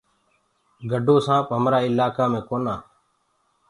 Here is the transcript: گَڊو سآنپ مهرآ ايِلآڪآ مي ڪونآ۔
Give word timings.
گَڊو 0.89 1.15
سآنپ 1.25 1.47
مهرآ 1.63 1.77
ايِلآڪآ 1.83 2.25
مي 2.31 2.41
ڪونآ۔ 2.47 2.75